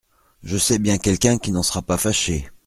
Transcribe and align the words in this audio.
Je 0.41 0.57
sais 0.57 0.79
bien 0.79 0.97
quelqu'un 0.97 1.37
qui 1.37 1.51
n'en 1.51 1.61
sera 1.61 1.83
pas 1.83 1.99
fâché. 1.99 2.49